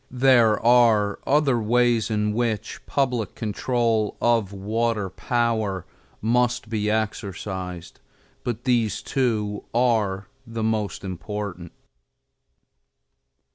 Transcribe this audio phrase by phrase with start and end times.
[0.09, 5.85] There are other ways in which public control of water power
[6.23, 7.99] must be exercised,
[8.43, 11.71] but these two are the most important.